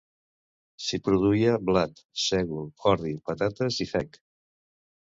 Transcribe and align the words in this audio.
S'hi 0.85 0.99
produïa 1.07 1.53
blat, 1.69 2.03
sègol, 2.23 2.67
ordi, 2.95 3.15
patates 3.31 3.81
i 3.87 3.91
fenc. 3.95 4.23